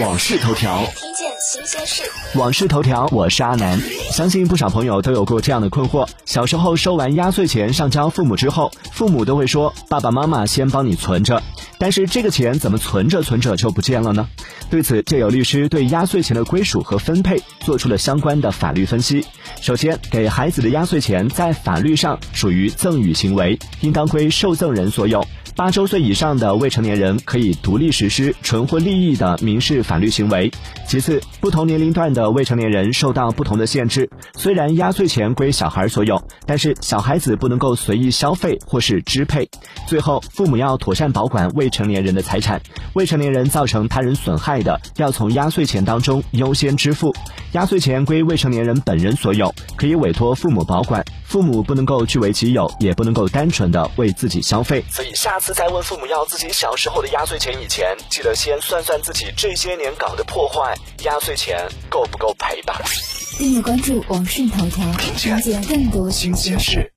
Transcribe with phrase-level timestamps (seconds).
[0.00, 2.02] 往事头条，听见新鲜事。
[2.34, 3.80] 往事头条，我是阿南。
[4.10, 11.40] 相信不少朋友都有过这样的困惑：小时候收完压岁钱上交父母之后，父母都会说爸爸妈妈先帮你存着，
[11.78, 14.26] 但是这个钱怎么存着存着就不见了呢？
[14.70, 19.24] 对此，就有律师对压岁钱的归属和分配做出了相关的法律分析。
[19.60, 25.24] 首先，给孩子的压岁钱在法律上属于赠与行为，应当归受赠人所有。
[25.56, 30.50] 八周岁以上的未成年人可以独立实施纯婚利益的民事法律行为。
[30.84, 34.10] 其次，不同年龄段的未成年人受到不同的限制。
[34.36, 39.48] 虽然压岁钱归小孩所有，但是小孩子不能够随意消费或是支配。
[39.86, 42.60] 最后，父母要妥善保管未成年人的财产。
[42.94, 47.14] 未成年人造成他人损害的，要从压岁钱当中优先支付。
[47.52, 51.04] 压岁钱归未成年人本人所有，可以委托父母保管。
[51.24, 54.84] 父母不能够据为己有，也不能够单纯的为自己消费。
[54.90, 61.56] 所以下次再问父母要自己小时候的压岁钱以前，记得先算算自己这些年搞的破坏，压岁钱
[61.88, 62.80] 够不够赔吧。
[63.38, 66.92] 订阅关注网讯头条，了解更多新鲜事。